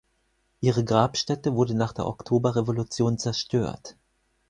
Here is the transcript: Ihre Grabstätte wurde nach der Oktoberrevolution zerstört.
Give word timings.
Ihre 0.61 0.83
Grabstätte 0.83 1.53
wurde 1.53 1.75
nach 1.75 1.93
der 1.93 2.07
Oktoberrevolution 2.07 3.19
zerstört. 3.19 3.97